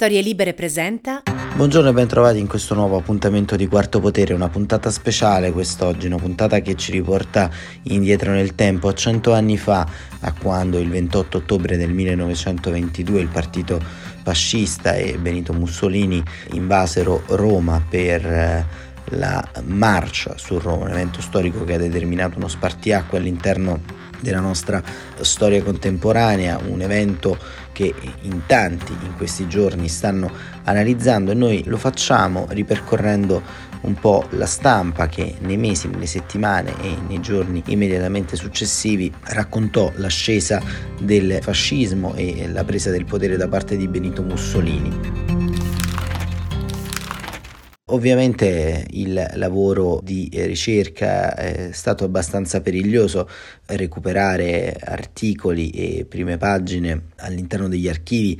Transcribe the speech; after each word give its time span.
Storie 0.00 0.20
Libere 0.20 0.54
presenta. 0.54 1.24
Buongiorno 1.56 1.88
e 1.88 1.92
bentrovati 1.92 2.38
in 2.38 2.46
questo 2.46 2.76
nuovo 2.76 2.98
appuntamento 2.98 3.56
di 3.56 3.66
Quarto 3.66 3.98
Potere, 3.98 4.32
una 4.32 4.48
puntata 4.48 4.92
speciale 4.92 5.50
quest'oggi, 5.50 6.06
una 6.06 6.18
puntata 6.18 6.60
che 6.60 6.76
ci 6.76 6.92
riporta 6.92 7.50
indietro 7.82 8.30
nel 8.30 8.54
tempo, 8.54 8.86
a 8.86 8.94
cento 8.94 9.32
anni 9.32 9.56
fa, 9.56 9.84
a 10.20 10.32
quando 10.34 10.78
il 10.78 10.88
28 10.88 11.38
ottobre 11.38 11.76
del 11.76 11.90
1922 11.90 13.20
il 13.20 13.26
partito 13.26 13.80
fascista 14.22 14.94
e 14.94 15.18
Benito 15.18 15.52
Mussolini 15.52 16.22
invasero 16.52 17.24
Roma 17.30 17.82
per 17.90 18.24
eh, 18.24 18.66
la 19.16 19.44
marcia 19.64 20.38
su 20.38 20.60
Roma, 20.60 20.84
un 20.84 20.90
evento 20.90 21.20
storico 21.20 21.64
che 21.64 21.74
ha 21.74 21.78
determinato 21.78 22.38
uno 22.38 22.46
spartiacque 22.46 23.18
all'interno 23.18 23.80
della 24.20 24.40
nostra 24.40 24.82
storia 25.20 25.62
contemporanea, 25.62 26.60
un 26.66 26.80
evento 26.80 27.38
che 27.72 27.94
in 28.22 28.42
tanti 28.46 28.92
in 28.92 29.14
questi 29.16 29.46
giorni 29.46 29.88
stanno 29.88 30.30
analizzando 30.64 31.30
e 31.30 31.34
noi 31.34 31.62
lo 31.66 31.76
facciamo 31.76 32.46
ripercorrendo 32.50 33.66
un 33.82 33.94
po' 33.94 34.26
la 34.30 34.46
stampa 34.46 35.06
che 35.06 35.36
nei 35.40 35.56
mesi, 35.56 35.88
nelle 35.88 36.06
settimane 36.06 36.74
e 36.82 36.96
nei 37.06 37.20
giorni 37.20 37.62
immediatamente 37.66 38.36
successivi 38.36 39.12
raccontò 39.26 39.92
l'ascesa 39.96 40.60
del 41.00 41.38
fascismo 41.40 42.14
e 42.14 42.48
la 42.48 42.64
presa 42.64 42.90
del 42.90 43.04
potere 43.04 43.36
da 43.36 43.46
parte 43.46 43.76
di 43.76 43.86
Benito 43.86 44.22
Mussolini. 44.22 45.37
Ovviamente 47.90 48.86
il 48.90 49.30
lavoro 49.34 50.00
di 50.02 50.28
ricerca 50.32 51.34
è 51.34 51.70
stato 51.72 52.04
abbastanza 52.04 52.60
periglioso, 52.60 53.26
recuperare 53.64 54.76
articoli 54.78 55.70
e 55.70 56.04
prime 56.04 56.36
pagine 56.36 57.04
all'interno 57.16 57.66
degli 57.66 57.88
archivi 57.88 58.38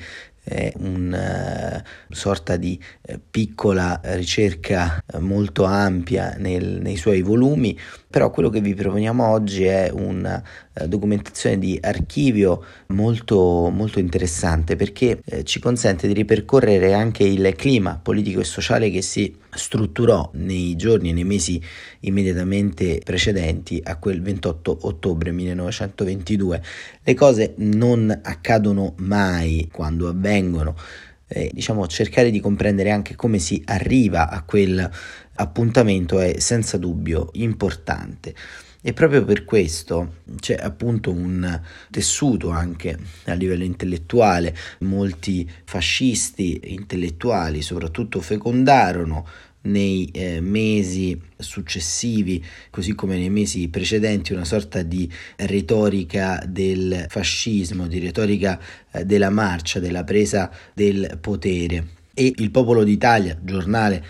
è 0.48 0.72
una 0.78 1.76
uh, 1.76 2.14
sorta 2.14 2.56
di 2.56 2.80
uh, 3.02 3.20
piccola 3.30 4.00
ricerca 4.02 5.02
uh, 5.12 5.18
molto 5.18 5.64
ampia 5.64 6.34
nel, 6.38 6.80
nei 6.80 6.96
suoi 6.96 7.20
volumi, 7.20 7.78
però 8.10 8.30
quello 8.30 8.48
che 8.48 8.60
vi 8.60 8.74
proponiamo 8.74 9.26
oggi 9.26 9.64
è 9.64 9.90
una 9.92 10.42
eh, 10.72 10.88
documentazione 10.88 11.58
di 11.58 11.78
archivio 11.80 12.64
molto, 12.88 13.68
molto 13.70 13.98
interessante 13.98 14.76
perché 14.76 15.20
eh, 15.24 15.44
ci 15.44 15.60
consente 15.60 16.06
di 16.06 16.14
ripercorrere 16.14 16.94
anche 16.94 17.24
il 17.24 17.52
clima 17.54 18.00
politico 18.02 18.40
e 18.40 18.44
sociale 18.44 18.90
che 18.90 19.02
si 19.02 19.36
strutturò 19.50 20.30
nei 20.34 20.74
giorni 20.76 21.10
e 21.10 21.12
nei 21.12 21.24
mesi 21.24 21.60
immediatamente 22.00 23.00
precedenti 23.04 23.80
a 23.84 23.96
quel 23.96 24.22
28 24.22 24.78
ottobre 24.82 25.30
1922. 25.30 26.62
Le 27.02 27.14
cose 27.14 27.54
non 27.58 28.20
accadono 28.22 28.94
mai 28.98 29.68
quando 29.70 30.08
avvengono. 30.08 30.74
Eh, 31.30 31.50
diciamo 31.52 31.86
cercare 31.86 32.30
di 32.30 32.40
comprendere 32.40 32.90
anche 32.90 33.14
come 33.14 33.38
si 33.38 33.62
arriva 33.66 34.30
a 34.30 34.42
quel 34.44 34.90
appuntamento 35.38 36.20
è 36.20 36.38
senza 36.38 36.76
dubbio 36.76 37.30
importante. 37.32 38.34
E 38.80 38.92
proprio 38.92 39.24
per 39.24 39.44
questo 39.44 40.18
c'è 40.38 40.54
appunto 40.54 41.10
un 41.10 41.60
tessuto 41.90 42.50
anche 42.50 42.96
a 43.24 43.32
livello 43.32 43.64
intellettuale, 43.64 44.56
molti 44.80 45.48
fascisti 45.64 46.60
intellettuali 46.66 47.60
soprattutto 47.60 48.20
fecondarono 48.20 49.26
nei 49.62 50.08
eh, 50.12 50.40
mesi 50.40 51.20
successivi, 51.36 52.42
così 52.70 52.94
come 52.94 53.16
nei 53.18 53.30
mesi 53.30 53.68
precedenti, 53.68 54.32
una 54.32 54.44
sorta 54.44 54.82
di 54.82 55.10
retorica 55.36 56.42
del 56.46 57.06
fascismo, 57.08 57.88
di 57.88 57.98
retorica 57.98 58.58
eh, 58.92 59.04
della 59.04 59.30
marcia, 59.30 59.80
della 59.80 60.04
presa 60.04 60.50
del 60.72 61.18
potere. 61.20 61.96
E 62.14 62.32
il 62.36 62.50
Popolo 62.50 62.84
d'Italia, 62.84 63.38
giornale 63.42 64.04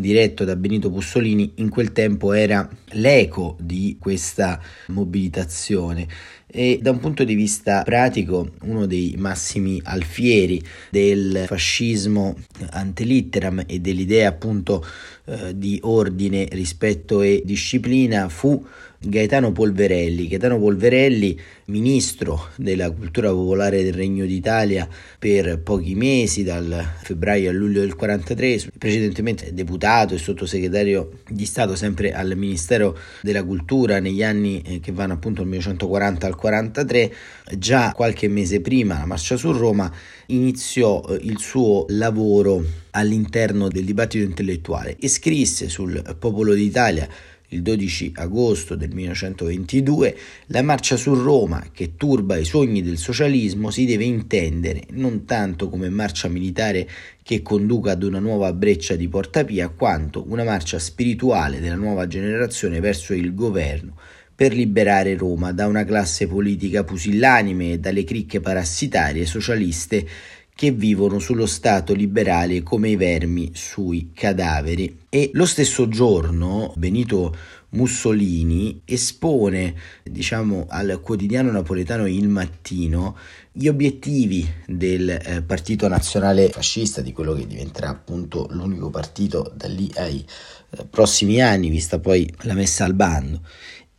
diretto 0.00 0.44
da 0.44 0.56
Benito 0.56 0.90
Mussolini, 0.90 1.52
in 1.56 1.68
quel 1.68 1.92
tempo 1.92 2.32
era 2.32 2.68
l'eco 2.92 3.56
di 3.60 3.96
questa 4.00 4.60
mobilitazione 4.86 6.08
e 6.52 6.78
da 6.82 6.90
un 6.90 6.98
punto 6.98 7.24
di 7.24 7.34
vista 7.34 7.82
pratico 7.82 8.50
uno 8.62 8.86
dei 8.86 9.14
massimi 9.18 9.80
alfieri 9.84 10.62
del 10.90 11.44
fascismo 11.46 12.36
antelitteram 12.70 13.64
e 13.66 13.78
dell'idea 13.80 14.28
appunto 14.28 14.84
eh, 15.26 15.56
di 15.56 15.78
ordine, 15.82 16.48
rispetto 16.50 17.22
e 17.22 17.42
disciplina 17.44 18.28
fu 18.28 18.64
Gaetano 19.02 19.50
Polverelli. 19.50 20.28
Gaetano 20.28 20.58
Polverelli, 20.58 21.38
ministro 21.66 22.48
della 22.56 22.90
cultura 22.90 23.30
popolare 23.30 23.82
del 23.82 23.94
Regno 23.94 24.26
d'Italia 24.26 24.86
per 25.18 25.58
pochi 25.60 25.94
mesi, 25.94 26.42
dal 26.42 26.84
febbraio 27.02 27.48
a 27.48 27.52
luglio 27.52 27.80
del 27.80 27.94
43, 27.94 28.72
precedentemente 28.76 29.54
deputato 29.54 30.14
e 30.14 30.18
sottosegretario 30.18 31.20
di 31.28 31.46
Stato 31.46 31.76
sempre 31.76 32.12
al 32.12 32.36
Ministero 32.36 32.98
della 33.22 33.42
Cultura 33.42 34.00
negli 34.00 34.22
anni 34.22 34.60
eh, 34.60 34.80
che 34.80 34.92
vanno 34.92 35.14
appunto 35.14 35.40
dal 35.40 35.48
1940 35.48 36.26
al 36.26 36.36
43, 36.40 37.14
già 37.58 37.92
qualche 37.94 38.26
mese 38.26 38.60
prima 38.60 38.98
la 38.98 39.06
marcia 39.06 39.36
su 39.36 39.52
Roma 39.52 39.92
iniziò 40.26 41.04
eh, 41.08 41.18
il 41.22 41.38
suo 41.38 41.84
lavoro 41.90 42.64
all'interno 42.92 43.68
del 43.68 43.84
dibattito 43.84 44.24
intellettuale 44.24 44.96
e 44.98 45.08
scrisse 45.08 45.68
sul 45.68 46.02
Popolo 46.18 46.54
d'Italia 46.54 47.06
il 47.52 47.62
12 47.62 48.12
agosto 48.16 48.74
del 48.76 48.90
1922, 48.92 50.16
la 50.46 50.62
marcia 50.62 50.96
su 50.96 51.14
Roma, 51.14 51.64
che 51.72 51.96
turba 51.96 52.36
i 52.36 52.44
sogni 52.44 52.82
del 52.82 52.98
socialismo, 52.98 53.70
si 53.70 53.86
deve 53.86 54.04
intendere 54.04 54.84
non 54.90 55.24
tanto 55.24 55.68
come 55.68 55.88
marcia 55.88 56.28
militare 56.28 56.88
che 57.22 57.42
conduca 57.42 57.92
ad 57.92 58.02
una 58.02 58.18
nuova 58.18 58.52
breccia 58.52 58.94
di 58.94 59.08
Porta 59.08 59.44
Pia, 59.44 59.68
quanto 59.68 60.24
una 60.28 60.44
marcia 60.44 60.78
spirituale 60.78 61.60
della 61.60 61.74
nuova 61.74 62.06
generazione 62.06 62.80
verso 62.80 63.14
il 63.14 63.34
governo 63.34 63.96
per 64.40 64.54
liberare 64.54 65.18
Roma 65.18 65.52
da 65.52 65.66
una 65.66 65.84
classe 65.84 66.26
politica 66.26 66.82
pusillanime 66.82 67.72
e 67.72 67.78
dalle 67.78 68.04
cricche 68.04 68.40
parassitarie 68.40 69.26
socialiste 69.26 70.08
che 70.54 70.70
vivono 70.70 71.18
sullo 71.18 71.44
Stato 71.44 71.92
liberale 71.92 72.62
come 72.62 72.88
i 72.88 72.96
vermi 72.96 73.50
sui 73.52 74.12
cadaveri. 74.14 75.00
E 75.10 75.28
lo 75.34 75.44
stesso 75.44 75.88
giorno 75.88 76.72
Benito 76.74 77.36
Mussolini 77.72 78.80
espone, 78.86 79.74
diciamo, 80.04 80.64
al 80.70 81.02
quotidiano 81.02 81.50
napoletano 81.50 82.06
Il 82.06 82.28
Mattino 82.28 83.18
gli 83.52 83.68
obiettivi 83.68 84.50
del 84.66 85.10
eh, 85.10 85.42
Partito 85.42 85.86
Nazionale 85.86 86.48
Fascista, 86.48 87.02
di 87.02 87.12
quello 87.12 87.34
che 87.34 87.46
diventerà 87.46 87.90
appunto 87.90 88.46
l'unico 88.52 88.88
partito 88.88 89.52
da 89.54 89.68
lì 89.68 89.90
ai 89.96 90.24
eh, 90.70 90.84
prossimi 90.88 91.42
anni, 91.42 91.68
vista 91.68 91.98
poi 91.98 92.32
la 92.44 92.54
messa 92.54 92.84
al 92.84 92.94
bando 92.94 93.42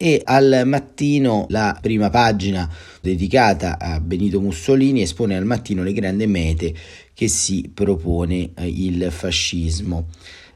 e 0.04 0.20
al 0.26 0.64
mattino 0.66 1.46
la 1.50 1.78
prima 1.80 2.10
pagina 2.10 2.68
dedicata 3.02 3.78
a 3.78 4.00
Benito 4.00 4.42
Mussolini 4.42 5.04
espone 5.04 5.38
al 5.38 5.46
mattino 5.46 5.84
le 5.84 5.94
grandi 5.94 6.26
mete 6.26 6.74
che 7.14 7.28
si 7.28 7.70
propone 7.72 8.50
eh, 8.56 8.68
il 8.68 9.12
fascismo 9.12 10.08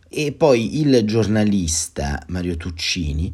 e 0.10 0.32
poi 0.32 0.80
il 0.80 1.04
giornalista 1.06 2.24
Mario 2.30 2.58
Tuccini 2.58 3.32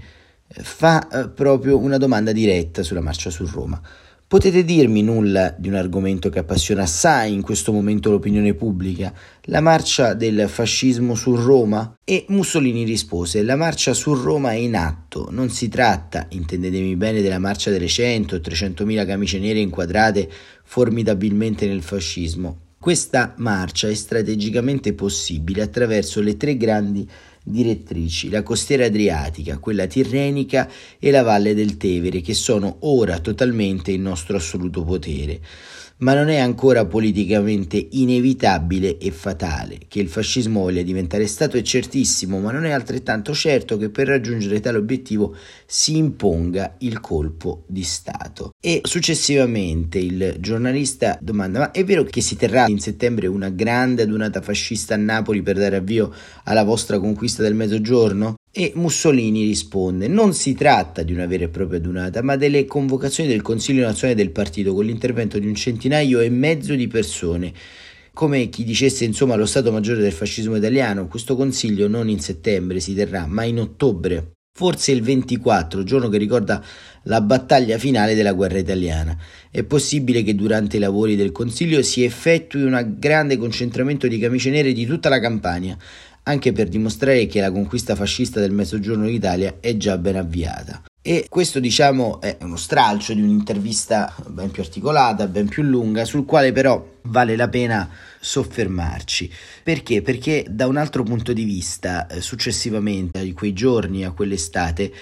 eh, 0.50 0.62
fa 0.62 1.08
eh, 1.08 1.30
proprio 1.30 1.78
una 1.78 1.96
domanda 1.96 2.34
diretta 2.34 2.84
sulla 2.84 3.00
marcia 3.00 3.30
su 3.30 3.46
Roma. 3.46 3.82
Potete 4.32 4.64
dirmi 4.64 5.04
nulla 5.04 5.54
di 5.60 5.68
un 5.68 5.74
argomento 5.74 6.30
che 6.30 6.40
appassiona 6.40 6.84
assai 6.84 7.34
in 7.34 7.42
questo 7.42 7.74
momento 7.74 8.10
l'opinione 8.10 8.54
pubblica, 8.54 9.14
la 9.48 9.60
marcia 9.60 10.14
del 10.14 10.48
fascismo 10.48 11.16
su 11.16 11.36
Roma? 11.36 11.98
E 12.06 12.24
Mussolini 12.30 12.86
rispose: 12.86 13.44
La 13.44 13.58
marcia 13.58 13.94
su 13.94 14.14
Roma 14.14 14.52
è 14.52 14.56
in 14.56 14.78
atto, 14.78 15.28
non 15.32 15.50
si 15.50 15.68
tratta, 15.68 16.28
intendetemi 16.30 16.96
bene, 16.96 17.20
della 17.20 17.40
marcia 17.40 17.72
delle 17.72 17.90
100 17.90 18.36
o 18.36 18.40
300 18.40 18.86
mila 18.86 19.04
camicie 19.04 19.38
nere 19.38 19.60
inquadrate 19.60 20.30
formidabilmente 20.64 21.68
nel 21.68 21.82
fascismo. 21.82 22.70
Questa 22.80 23.34
marcia 23.36 23.90
è 23.90 23.94
strategicamente 23.94 24.94
possibile 24.94 25.62
attraverso 25.62 26.22
le 26.22 26.38
tre 26.38 26.56
grandi 26.56 27.06
direttrici, 27.44 28.30
la 28.30 28.44
costiera 28.44 28.86
adriatica, 28.86 29.58
quella 29.58 29.88
tirrenica 29.88 30.70
e 31.00 31.12
la 31.12 31.24
valle 31.24 31.54
del 31.54 31.78
Tevere, 31.78 32.22
che 32.22 32.34
sono 32.34 32.78
ora 32.82 33.20
totalmente 33.20 33.92
in 33.92 34.02
nostro 34.02 34.38
assoluto 34.38 34.84
potere 34.84 35.40
ma 36.02 36.14
non 36.14 36.30
è 36.30 36.38
ancora 36.38 36.86
politicamente 36.86 37.88
inevitabile 37.92 38.98
e 38.98 39.12
fatale. 39.12 39.80
Che 39.88 40.00
il 40.00 40.10
fascismo 40.10 40.62
voglia 40.62 40.82
diventare 40.82 41.28
Stato 41.28 41.58
è 41.58 41.62
certissimo, 41.62 42.40
ma 42.40 42.52
non 42.52 42.66
è 42.66 42.72
altrettanto 42.72 43.34
certo 43.34 43.78
che 43.78 43.90
per 43.90 44.08
raggiungere 44.08 44.60
tale 44.60 44.78
obiettivo 44.78 45.36
si 45.66 45.98
imponga 45.98 46.76
il 46.80 47.00
colpo 47.00 47.64
di 47.68 47.84
Stato. 47.84 48.52
E 48.60 48.82
successivamente 48.84 50.00
il 50.00 50.38
giornalista 50.40 51.18
domanda: 51.22 51.60
ma 51.60 51.72
è 51.72 51.84
vero 51.84 52.04
che 52.04 52.22
si 52.22 52.36
terrà 52.36 52.68
in 52.68 52.80
settembre 52.80 53.28
una 53.28 53.50
grande 53.50 54.04
adunata 54.04 54.42
fascista 54.42 54.96
a 54.96 54.98
Napoli 54.98 55.42
per 55.42 55.58
dare 55.58 55.78
avvio 55.78 56.12
alla 56.46 56.64
vostra 56.64 57.00
conquista 57.00 57.44
del 57.44 57.56
mezzogiorno? 57.56 58.36
E 58.54 58.74
Mussolini 58.76 59.46
risponde: 59.46 60.10
Non 60.10 60.34
si 60.34 60.54
tratta 60.54 61.04
di 61.04 61.14
una 61.14 61.26
vera 61.26 61.46
e 61.46 61.50
propria 61.50 61.80
adunata, 61.80 62.22
ma 62.22 62.36
delle 62.36 62.66
convocazioni 62.66 63.30
del 63.30 63.42
Consiglio 63.42 63.86
nazionale 63.86 64.22
del 64.22 64.32
partito 64.32 64.74
con 64.74 64.84
l'intervento 64.84 65.40
di 65.40 65.48
un 65.48 65.56
centinaio 65.56 66.20
e 66.20 66.30
mezzo 66.30 66.76
di 66.76 66.88
persone. 66.88 67.54
Come 68.14 68.50
chi 68.50 68.66
dicesse 68.66 69.06
insomma 69.06 69.36
lo 69.36 69.46
Stato 69.46 69.72
Maggiore 69.72 70.02
del 70.02 70.12
fascismo 70.12 70.58
italiano, 70.58 71.08
questo 71.08 71.38
consiglio 71.38 71.88
non 71.88 72.10
in 72.10 72.20
settembre 72.20 72.82
si 72.82 72.94
terrà, 72.94 73.26
ma 73.26 73.46
in 73.46 73.58
ottobre, 73.58 74.32
forse 74.54 74.92
il 74.92 75.02
24, 75.02 75.84
giorno 75.84 76.10
che 76.10 76.18
ricorda 76.18 76.62
la 77.04 77.22
battaglia 77.22 77.78
finale 77.78 78.16
della 78.16 78.34
guerra 78.34 78.58
italiana. 78.58 79.18
È 79.50 79.64
possibile 79.64 80.24
che 80.24 80.36
durante 80.36 80.76
i 80.76 80.82
lavori 80.82 81.16
del 81.16 81.32
consiglio 81.32 81.82
si 81.82 82.04
effettui 82.04 82.64
un 82.64 82.96
grande 82.98 83.38
concentramento 83.38 84.10
di 84.10 84.20
camicie 84.20 84.50
nere 84.50 84.74
di 84.74 84.86
tutta 84.86 85.08
la 85.08 85.22
campagna, 85.22 85.78
anche 86.24 86.52
per 86.52 86.68
dimostrare 86.68 87.26
che 87.26 87.42
la 87.42 87.52
conquista 87.52 87.96
fascista 87.96 88.40
del 88.40 88.52
Mezzogiorno 88.52 89.06
d'Italia 89.06 89.56
è 89.60 89.76
già 89.78 89.98
ben 89.98 90.18
avviata. 90.18 90.84
E 91.04 91.26
questo 91.28 91.60
diciamo 91.60 92.22
è 92.22 92.38
uno 92.42 92.58
stralcio 92.58 93.16
di 93.16 93.22
un'intervista 93.22 94.14
ben 94.28 94.52
più 94.52 94.62
articolata, 94.62 95.26
ben 95.26 95.48
più 95.48 95.64
lunga, 95.64 96.06
sul 96.06 96.26
quale 96.26 96.52
però 96.52 97.00
vale 97.04 97.36
la 97.36 97.50
pena 97.50 97.90
soffermarci. 98.20 99.32
Perché? 99.64 100.04
Perché 100.04 100.46
da 100.48 100.68
un 100.68 100.78
altro 100.78 101.02
punto 101.02 101.34
di 101.34 101.44
vista, 101.44 102.06
eh, 102.06 102.22
successivamente 102.22 103.18
a 103.18 103.34
quei 103.34 103.54
giorni, 103.54 104.06
a 104.06 104.12
quell'estate, 104.12 104.94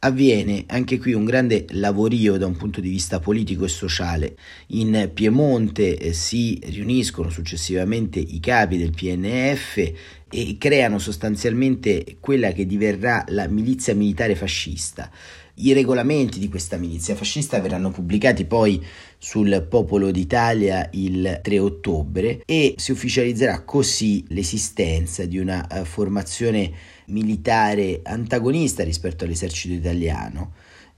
avviene 0.00 0.64
anche 0.68 0.98
qui 0.98 1.14
un 1.14 1.24
grande 1.24 1.64
lavorio 1.70 2.36
da 2.36 2.46
un 2.46 2.56
punto 2.56 2.80
di 2.80 2.90
vista 2.90 3.18
politico 3.18 3.64
e 3.64 3.68
sociale. 3.68 4.36
In 4.68 5.10
Piemonte 5.12 5.96
eh, 5.96 6.12
si 6.12 6.60
riuniscono 6.66 7.30
successivamente 7.30 8.18
i 8.18 8.38
capi 8.40 8.76
del 8.76 8.92
PNF 8.92 9.92
e 10.30 10.56
creano 10.58 10.98
sostanzialmente 10.98 12.16
quella 12.20 12.52
che 12.52 12.66
diverrà 12.66 13.24
la 13.28 13.46
milizia 13.46 13.94
militare 13.94 14.34
fascista. 14.34 15.10
I 15.58 15.72
regolamenti 15.72 16.38
di 16.38 16.50
questa 16.50 16.76
milizia 16.76 17.14
fascista 17.14 17.60
verranno 17.60 17.90
pubblicati 17.90 18.44
poi 18.44 18.84
sul 19.16 19.66
Popolo 19.70 20.10
d'Italia 20.10 20.90
il 20.92 21.40
3 21.42 21.58
ottobre 21.58 22.42
e 22.44 22.74
si 22.76 22.92
ufficializzerà 22.92 23.62
così 23.62 24.22
l'esistenza 24.28 25.24
di 25.24 25.38
una 25.38 25.66
uh, 25.70 25.84
formazione 25.84 26.70
militare 27.06 28.00
antagonista 28.02 28.84
rispetto 28.84 29.24
all'esercito 29.24 29.72
italiano. 29.72 30.52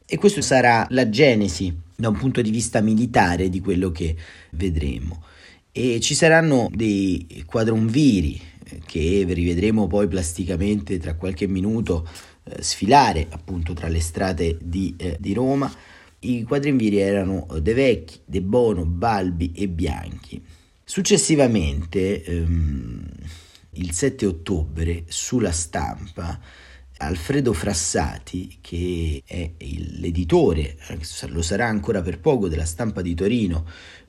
E 0.04 0.16
questa 0.16 0.40
sarà 0.40 0.86
la 0.90 1.08
genesi 1.08 1.72
da 1.94 2.08
un 2.08 2.16
punto 2.16 2.40
di 2.40 2.50
vista 2.50 2.80
militare 2.80 3.50
di 3.50 3.60
quello 3.60 3.92
che 3.92 4.16
vedremo. 4.52 5.22
E 5.70 6.00
ci 6.00 6.14
saranno 6.14 6.68
dei 6.72 7.44
quadrumviri 7.46 8.34
eh, 8.34 8.57
che 8.84 9.24
rivedremo 9.28 9.86
poi 9.86 10.08
plasticamente 10.08 10.98
tra 10.98 11.14
qualche 11.14 11.46
minuto 11.46 12.08
eh, 12.44 12.62
sfilare 12.62 13.26
appunto 13.30 13.72
tra 13.72 13.88
le 13.88 14.00
strade 14.00 14.56
di, 14.60 14.94
eh, 14.96 15.16
di 15.18 15.32
Roma. 15.32 15.72
I 16.20 16.42
quadrinviri 16.42 16.98
erano 16.98 17.46
De 17.60 17.74
Vecchi, 17.74 18.20
De 18.24 18.42
Bono, 18.42 18.84
Balbi 18.84 19.52
e 19.54 19.68
Bianchi. 19.68 20.42
Successivamente, 20.82 22.24
ehm, 22.24 23.06
il 23.72 23.92
7 23.92 24.26
ottobre, 24.26 25.04
sulla 25.06 25.52
stampa, 25.52 26.40
Alfredo 27.00 27.52
Frassati, 27.52 28.58
che 28.60 29.22
è 29.24 29.52
l'editore, 29.58 30.76
lo 31.28 31.42
sarà 31.42 31.66
ancora 31.66 32.02
per 32.02 32.18
poco, 32.18 32.48
della 32.48 32.64
stampa 32.64 33.02
di 33.02 33.14
Torino, 33.14 33.66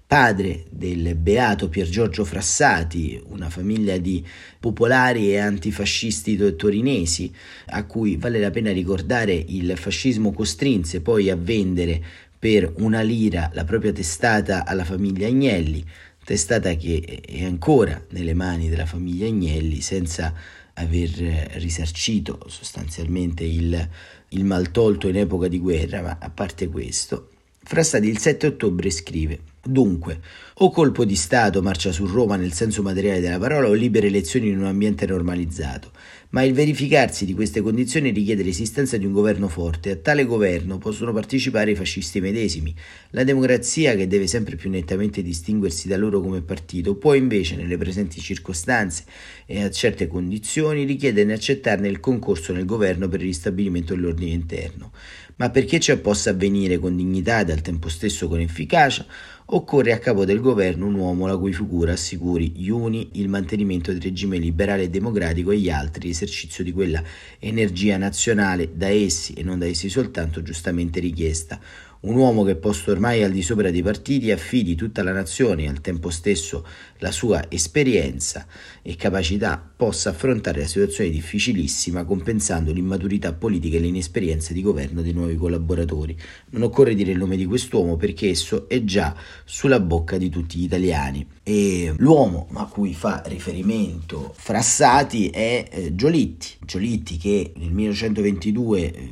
padre 0.10 0.66
del 0.72 1.14
beato 1.14 1.70
Pier 1.70 1.88
Giorgio 1.88 2.26
Frassati, 2.26 3.22
una 3.28 3.48
famiglia 3.48 3.96
di 4.00 4.26
popolari 4.60 5.30
e 5.30 5.38
antifascisti 5.38 6.56
torinesi, 6.56 7.32
a 7.68 7.84
cui 7.86 8.18
vale 8.18 8.40
la 8.40 8.50
pena 8.50 8.72
ricordare 8.72 9.34
il 9.34 9.78
fascismo 9.78 10.34
costrinse 10.34 11.02
poi 11.02 11.30
a 11.30 11.36
vendere 11.36 12.04
per 12.40 12.74
una 12.78 13.02
lira 13.02 13.52
la 13.54 13.64
propria 13.66 13.92
testata 13.92 14.66
alla 14.66 14.84
famiglia 14.84 15.28
Agnelli, 15.28 15.86
testata 16.24 16.74
che 16.74 17.22
è 17.24 17.44
ancora 17.44 18.04
nelle 18.10 18.34
mani 18.34 18.68
della 18.68 18.88
famiglia 18.88 19.28
Agnelli 19.28 19.80
senza 19.80 20.34
aver 20.74 21.12
risarcito 21.60 22.44
sostanzialmente 22.48 23.44
il, 23.44 23.90
il 24.30 24.44
maltolto 24.44 25.08
in 25.08 25.18
epoca 25.18 25.48
di 25.48 25.60
guerra, 25.60 26.02
ma 26.02 26.18
a 26.20 26.32
parte 26.32 26.68
questo, 26.68 27.30
Frassati 27.69 28.07
il 28.07 28.18
7 28.18 28.48
ottobre 28.48 28.89
scrive 28.89 29.42
Dunque, 29.62 30.21
o 30.56 30.71
colpo 30.71 31.06
di 31.06 31.16
Stato 31.16 31.62
marcia 31.62 31.92
su 31.92 32.07
Roma 32.07 32.36
nel 32.36 32.51
senso 32.51 32.81
materiale 32.81 33.19
della 33.19 33.38
parola 33.38 33.68
o 33.68 33.74
libere 33.74 34.07
elezioni 34.07 34.48
in 34.48 34.57
un 34.57 34.66
ambiente 34.66 35.06
normalizzato, 35.06 35.92
ma 36.30 36.42
il 36.42 36.54
verificarsi 36.54 37.25
di 37.25 37.36
queste 37.36 37.62
condizioni 37.62 38.10
richiede 38.10 38.42
l'esistenza 38.42 38.98
di 38.98 39.06
un 39.06 39.12
governo 39.12 39.48
forte. 39.50 39.92
A 39.92 39.95
tale 39.98 40.25
governo 40.25 40.80
possono 40.80 41.13
partecipare 41.13 41.69
i 41.69 41.75
fascisti 41.75 42.19
medesimi. 42.19 42.74
La 43.12 43.24
democrazia, 43.24 43.95
che 43.95 44.07
deve 44.07 44.25
sempre 44.25 44.56
più 44.56 44.71
nettamente 44.71 45.21
distinguersi 45.21 45.88
da 45.88 45.98
loro 45.98 46.21
come 46.21 46.42
partito, 46.42 46.95
può 46.95 47.13
invece, 47.13 47.56
nelle 47.56 47.77
presenti 47.77 48.19
circostanze 48.19 49.04
e 49.45 49.62
a 49.62 49.69
certe 49.69 50.07
condizioni, 50.07 50.86
richiederne 50.86 51.33
e 51.33 51.36
accettarne 51.36 51.88
il 51.88 52.00
concorso 52.00 52.51
nel 52.51 52.66
governo 52.66 53.07
per 53.07 53.19
il 53.19 53.27
ristabilimento 53.27 53.94
dell'ordine 53.94 54.31
interno. 54.31 54.92
Ma 55.40 55.50
perché 55.50 55.80
ciò 55.80 55.96
possa 55.98 56.32
avvenire 56.32 56.80
con 56.80 56.98
dignità 56.98 57.40
ed 57.40 57.50
al 57.50 57.62
tempo 57.62 57.88
stesso 57.88 58.28
con 58.28 58.42
efficacia, 58.42 59.06
occorre 59.52 59.94
a 59.94 59.98
capo 59.98 60.26
del 60.26 60.42
governo 60.42 60.86
un 60.86 60.96
uomo 60.96 61.28
la 61.28 61.38
cui 61.38 61.54
figura 61.54 61.94
assicuri 61.94 62.52
gli 62.52 62.70
uni 62.70 63.12
il 63.14 63.30
mantenimento 63.30 63.94
del 63.94 64.02
regime 64.02 64.38
liberale 64.38 64.84
e 64.84 64.90
democratico 64.90 65.52
e 65.52 65.58
gli 65.58 65.70
altri 65.70 66.10
l'esercizio 66.10 66.62
di 66.62 66.74
quella 66.74 67.02
energia 67.40 67.96
nazionale 67.98 68.72
da 68.76 68.90
essi 68.90 69.32
e 69.32 69.42
non 69.42 69.60
da 69.60 69.66
essi 69.66 69.88
soltanto 69.88 70.44
giustamente 70.44 71.00
richiesta 71.00 71.60
un 72.01 72.16
uomo 72.16 72.44
che 72.44 72.56
posto 72.56 72.92
ormai 72.92 73.24
al 73.24 73.31
di 73.31 73.42
sopra 73.42 73.72
dei 73.72 73.81
partiti 73.81 74.31
affidi 74.31 74.75
tutta 74.75 75.04
la 75.04 75.12
nazione 75.12 75.63
e 75.63 75.68
al 75.68 75.81
tempo 75.81 76.10
stesso 76.10 76.66
la 77.00 77.12
sua 77.12 77.44
esperienza 77.50 78.46
e 78.81 78.96
capacità 78.96 79.62
possa 79.75 80.12
affrontare 80.12 80.62
la 80.62 80.68
situazione 80.68 81.10
difficilissima 81.10 82.06
compensando 82.06 82.72
l'immaturità 82.72 83.34
politica 83.34 83.75
e 83.75 83.81
l'inesperienza 83.81 84.54
di 84.54 84.62
governo 84.62 85.01
dei 85.01 85.12
nuovi 85.12 85.36
collaboratori. 85.36 86.18
Non 86.51 86.62
occorre 86.62 86.96
dire 86.96 87.12
il 87.12 87.18
nome 87.18 87.36
di 87.36 87.46
quest'uomo 87.46 87.98
perché 87.98 88.30
esso 88.30 88.69
è 88.69 88.81
già 88.86 89.13
sulla 89.44 89.81
bocca 89.81 90.18
di 90.18 90.30
tutti 90.30 90.57
gli 90.57 90.63
italiani. 90.63 91.28
E 91.44 91.94
l'uomo 91.98 92.48
a 92.54 92.66
cui 92.68 92.94
fa 92.94 93.24
riferimento 93.25 94.34
Frassati 94.38 95.30
è 95.30 95.68
eh, 95.69 95.95
Giolitti, 95.95 96.56
Giolitti 96.66 97.18
che 97.18 97.52
nel 97.57 97.72
1922 97.72 98.94
eh, 98.94 99.10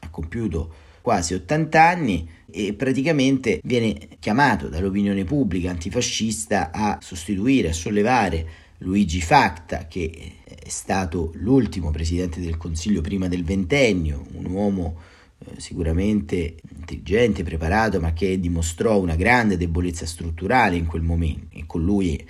ha 0.00 0.08
compiuto 0.10 0.79
quasi 1.00 1.34
80 1.34 1.82
anni 1.82 2.28
e 2.50 2.74
praticamente 2.74 3.60
viene 3.62 4.08
chiamato 4.18 4.68
dall'opinione 4.68 5.24
pubblica 5.24 5.70
antifascista 5.70 6.70
a 6.72 6.98
sostituire, 7.00 7.68
a 7.68 7.72
sollevare 7.72 8.46
Luigi 8.78 9.20
Facta, 9.20 9.86
che 9.86 10.10
è 10.44 10.68
stato 10.68 11.32
l'ultimo 11.34 11.90
presidente 11.90 12.40
del 12.40 12.56
Consiglio 12.56 13.00
prima 13.00 13.28
del 13.28 13.44
ventennio, 13.44 14.24
un 14.32 14.46
uomo 14.46 14.96
eh, 15.38 15.60
sicuramente 15.60 16.56
intelligente, 16.76 17.42
preparato, 17.42 18.00
ma 18.00 18.12
che 18.12 18.40
dimostrò 18.40 18.98
una 18.98 19.16
grande 19.16 19.56
debolezza 19.56 20.06
strutturale 20.06 20.76
in 20.76 20.86
quel 20.86 21.02
momento. 21.02 21.56
E 21.56 21.64
con 21.66 21.84
lui 21.84 22.22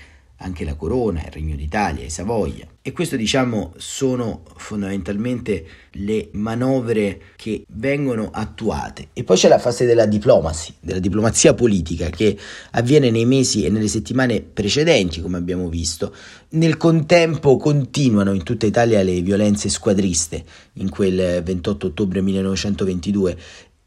anche 0.42 0.64
la 0.64 0.75
Corona, 0.75 1.20
il 1.20 1.32
Regno 1.32 1.56
d'Italia, 1.56 2.04
e 2.04 2.11
Savoia. 2.11 2.66
E 2.82 2.92
questo 2.92 3.16
diciamo 3.16 3.75
sono 3.76 4.42
fondamentalmente 4.56 5.66
le 5.92 6.30
manovre 6.32 7.20
che 7.37 7.64
vengono 7.68 8.30
attuate. 8.32 9.09
E 9.12 9.23
poi 9.23 9.37
c'è 9.37 9.49
la 9.49 9.59
fase 9.59 9.85
della 9.85 10.06
diplomacy, 10.06 10.75
della 10.80 10.99
diplomazia 10.99 11.52
politica 11.52 12.09
che 12.09 12.38
avviene 12.73 13.11
nei 13.11 13.26
mesi 13.26 13.64
e 13.64 13.70
nelle 13.70 13.88
settimane 13.88 14.40
precedenti, 14.40 15.20
come 15.20 15.37
abbiamo 15.37 15.68
visto. 15.68 16.14
Nel 16.50 16.78
contempo 16.78 17.56
continuano 17.59 18.32
in 18.32 18.42
tutta 18.42 18.64
Italia 18.64 19.02
le 19.02 19.20
violenze 19.20 19.68
squadriste 19.68 20.42
in 20.75 20.88
quel 20.88 21.42
28 21.42 21.88
ottobre 21.88 22.23
1922 22.23 23.37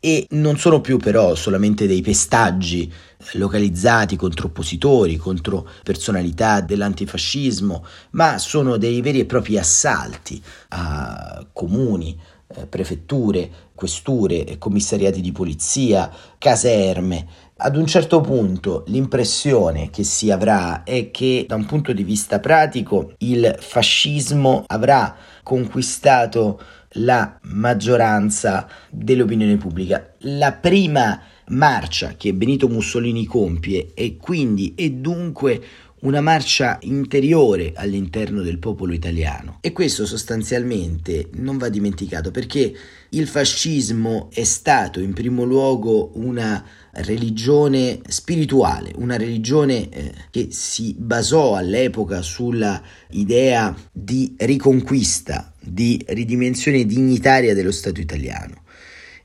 e 0.05 0.27
non 0.31 0.57
sono 0.57 0.81
più 0.81 0.97
però 0.97 1.33
solamente 1.33 1.87
dei 1.87 2.01
pestaggi 2.01 2.91
localizzati 3.35 4.17
contro 4.17 4.47
oppositori, 4.47 5.15
contro 5.15 5.65
personalità 5.81 6.59
dell'antifascismo, 6.59 7.85
ma 8.11 8.37
sono 8.37 8.75
dei 8.75 8.99
veri 8.99 9.21
e 9.21 9.25
propri 9.25 9.57
assalti 9.57 10.43
a 10.69 11.47
comuni, 11.53 12.19
eh, 12.49 12.65
prefetture, 12.65 13.49
questure, 13.73 14.57
commissariati 14.57 15.21
di 15.21 15.31
polizia, 15.31 16.11
caserme. 16.37 17.25
Ad 17.55 17.77
un 17.77 17.85
certo 17.85 18.19
punto 18.19 18.83
l'impressione 18.87 19.89
che 19.89 20.03
si 20.03 20.31
avrà 20.31 20.83
è 20.83 21.11
che 21.11 21.45
da 21.47 21.55
un 21.55 21.65
punto 21.65 21.93
di 21.93 22.03
vista 22.03 22.41
pratico 22.41 23.13
il 23.19 23.55
fascismo 23.57 24.65
avrà 24.67 25.15
conquistato 25.43 26.59
la 26.93 27.39
maggioranza 27.43 28.67
dell'opinione 28.89 29.57
pubblica. 29.57 30.13
La 30.19 30.53
prima 30.53 31.21
marcia 31.47 32.15
che 32.15 32.33
Benito 32.33 32.67
Mussolini 32.67 33.25
compie 33.25 33.91
è 33.93 34.15
quindi 34.17 34.73
e 34.75 34.91
dunque 34.91 35.61
una 36.03 36.21
marcia 36.21 36.79
interiore 36.81 37.71
all'interno 37.75 38.41
del 38.41 38.59
popolo 38.59 38.93
italiano 38.93 39.59
e 39.61 39.71
questo 39.71 40.05
sostanzialmente 40.05 41.29
non 41.35 41.57
va 41.57 41.69
dimenticato 41.69 42.29
perché 42.29 42.73
il 43.09 43.27
fascismo 43.27 44.29
è 44.33 44.43
stato 44.43 44.99
in 44.99 45.13
primo 45.13 45.43
luogo 45.43 46.11
una 46.15 46.63
religione 46.91 48.01
spirituale, 48.07 48.91
una 48.97 49.15
religione 49.15 49.89
eh, 49.89 50.13
che 50.29 50.47
si 50.51 50.93
basò 50.97 51.55
all'epoca 51.55 52.21
sulla 52.21 52.81
idea 53.11 53.73
di 53.91 54.35
riconquista, 54.37 55.52
di 55.73 55.99
ridimensione 56.09 56.85
dignitaria 56.85 57.55
dello 57.55 57.71
Stato 57.71 57.99
italiano. 57.99 58.61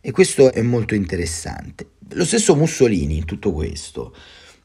E 0.00 0.10
questo 0.10 0.52
è 0.52 0.62
molto 0.62 0.94
interessante. 0.94 1.90
Lo 2.12 2.24
stesso 2.24 2.56
Mussolini 2.56 3.18
in 3.18 3.24
tutto 3.26 3.52
questo 3.52 4.16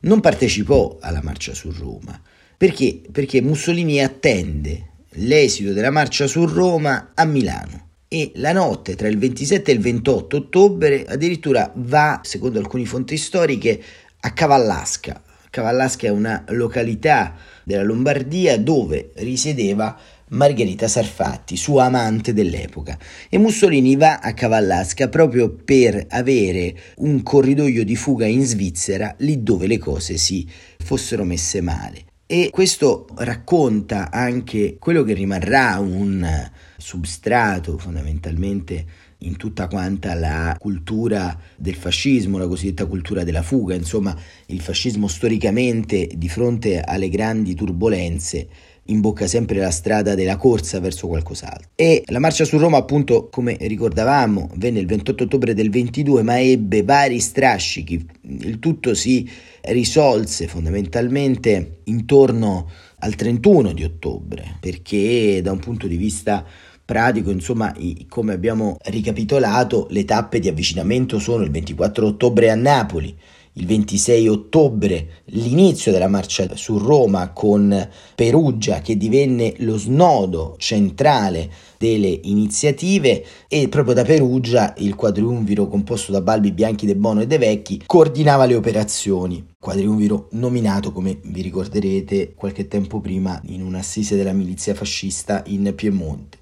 non 0.01 0.21
partecipò 0.21 0.97
alla 1.01 1.21
marcia 1.21 1.53
su 1.53 1.71
Roma. 1.71 2.19
Perché? 2.55 3.01
Perché 3.11 3.41
Mussolini 3.41 4.01
attende 4.01 4.91
l'esito 5.15 5.73
della 5.73 5.91
marcia 5.91 6.27
su 6.27 6.45
Roma 6.45 7.11
a 7.13 7.25
Milano 7.25 7.89
e 8.07 8.31
la 8.35 8.53
notte 8.53 8.95
tra 8.95 9.07
il 9.07 9.17
27 9.17 9.71
e 9.71 9.73
il 9.73 9.81
28 9.81 10.37
ottobre 10.37 11.03
addirittura 11.05 11.71
va, 11.75 12.21
secondo 12.23 12.59
alcune 12.59 12.85
fonti 12.85 13.17
storiche, 13.17 13.81
a 14.19 14.31
Cavallasca. 14.31 15.21
Cavallasca 15.49 16.07
è 16.07 16.11
una 16.11 16.43
località 16.49 17.35
della 17.63 17.83
Lombardia 17.83 18.57
dove 18.57 19.11
risiedeva 19.15 19.97
Margherita 20.29 20.87
Sarfatti, 20.87 21.55
sua 21.55 21.85
amante 21.85 22.33
dell'epoca. 22.33 22.97
E 23.29 23.37
Mussolini 23.37 23.95
va 23.95 24.19
a 24.19 24.33
Cavallasca 24.33 25.09
proprio 25.09 25.49
per 25.51 26.05
avere 26.09 26.75
un 26.97 27.21
corridoio 27.23 27.83
di 27.83 27.95
fuga 27.95 28.25
in 28.25 28.43
Svizzera, 28.43 29.13
lì 29.19 29.43
dove 29.43 29.67
le 29.67 29.77
cose 29.77 30.17
si 30.17 30.47
fossero 30.77 31.23
messe 31.23 31.61
male. 31.61 32.05
E 32.25 32.49
questo 32.51 33.07
racconta 33.15 34.09
anche 34.09 34.77
quello 34.79 35.03
che 35.03 35.13
rimarrà 35.13 35.77
un 35.79 36.49
substrato 36.77 37.77
fondamentalmente 37.77 38.85
in 39.19 39.37
tutta 39.37 39.67
quanta 39.67 40.13
la 40.13 40.55
cultura 40.59 41.37
del 41.55 41.75
fascismo, 41.75 42.37
la 42.37 42.47
cosiddetta 42.47 42.85
cultura 42.85 43.23
della 43.23 43.41
fuga, 43.41 43.75
insomma 43.75 44.17
il 44.47 44.61
fascismo 44.61 45.07
storicamente 45.07 46.09
di 46.15 46.29
fronte 46.29 46.81
alle 46.81 47.09
grandi 47.09 47.53
turbulenze 47.55 48.47
imbocca 48.85 49.27
sempre 49.27 49.57
la 49.59 49.71
strada 49.71 50.15
della 50.15 50.37
corsa 50.37 50.79
verso 50.79 51.07
qualcos'altro. 51.07 51.69
E 51.75 52.03
la 52.07 52.19
marcia 52.19 52.45
su 52.45 52.57
Roma, 52.57 52.77
appunto, 52.77 53.29
come 53.29 53.57
ricordavamo, 53.59 54.49
venne 54.55 54.79
il 54.79 54.85
28 54.85 55.23
ottobre 55.23 55.53
del 55.53 55.69
22, 55.69 56.23
ma 56.23 56.39
ebbe 56.39 56.83
vari 56.83 57.19
strascichi. 57.19 58.05
Il 58.41 58.59
tutto 58.59 58.93
si 58.93 59.29
risolse 59.61 60.47
fondamentalmente 60.47 61.79
intorno 61.85 62.69
al 62.99 63.15
31 63.15 63.73
di 63.73 63.83
ottobre, 63.83 64.57
perché 64.59 65.41
da 65.41 65.51
un 65.51 65.59
punto 65.59 65.87
di 65.87 65.97
vista 65.97 66.45
pratico, 66.85 67.31
insomma, 67.31 67.73
come 68.09 68.33
abbiamo 68.33 68.77
ricapitolato, 68.83 69.87
le 69.89 70.03
tappe 70.05 70.39
di 70.39 70.49
avvicinamento 70.49 71.19
sono 71.19 71.43
il 71.43 71.51
24 71.51 72.05
ottobre 72.07 72.49
a 72.49 72.55
Napoli, 72.55 73.15
il 73.53 73.65
26 73.67 74.27
ottobre 74.27 75.21
l'inizio 75.25 75.91
della 75.91 76.07
marcia 76.07 76.55
su 76.55 76.77
Roma 76.77 77.31
con 77.31 77.87
Perugia 78.15 78.81
che 78.81 78.97
divenne 78.97 79.53
lo 79.57 79.77
snodo 79.77 80.55
centrale 80.57 81.51
delle 81.77 82.19
iniziative 82.23 83.23
e 83.47 83.69
proprio 83.69 83.93
da 83.93 84.03
Perugia 84.03 84.73
il 84.77 84.95
quadriumviro 84.95 85.67
composto 85.67 86.11
da 86.11 86.21
Balbi, 86.21 86.51
Bianchi, 86.51 86.85
De 86.85 86.95
Bono 86.95 87.21
e 87.21 87.27
De 87.27 87.37
Vecchi 87.37 87.83
coordinava 87.85 88.45
le 88.45 88.55
operazioni. 88.55 89.45
Quadriumviro 89.59 90.29
nominato, 90.31 90.91
come 90.91 91.19
vi 91.23 91.41
ricorderete, 91.41 92.33
qualche 92.35 92.67
tempo 92.67 93.01
prima 93.01 93.39
in 93.47 93.61
un'assise 93.61 94.15
della 94.15 94.33
milizia 94.33 94.73
fascista 94.73 95.43
in 95.47 95.73
Piemonte. 95.75 96.39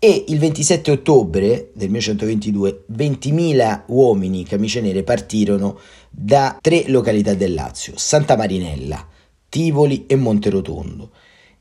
E 0.00 0.26
il 0.28 0.38
27 0.38 0.92
ottobre 0.92 1.70
del 1.74 1.88
1922 1.88 2.84
20.000 2.92 3.82
uomini 3.86 4.44
camicie 4.44 4.80
nere 4.80 5.02
partirono 5.02 5.76
da 6.20 6.58
tre 6.60 6.82
località 6.88 7.34
del 7.34 7.54
Lazio, 7.54 7.92
Santa 7.96 8.36
Marinella, 8.36 9.06
Tivoli 9.48 10.06
e 10.06 10.16
Monterotondo, 10.16 11.12